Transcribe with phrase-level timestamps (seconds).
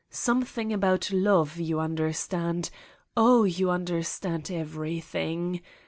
[0.09, 2.71] Something about love, you understand.
[3.15, 5.61] Oh, you understand everything.